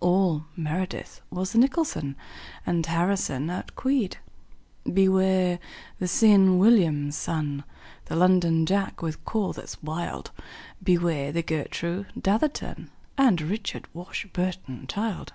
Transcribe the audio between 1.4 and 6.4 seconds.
the nicholson, And harrison outqueed. Beware the see